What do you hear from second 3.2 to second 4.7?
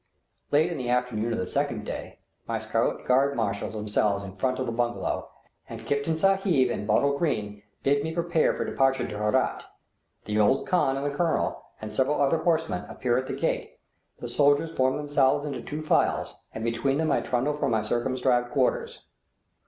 marshal themselves in front of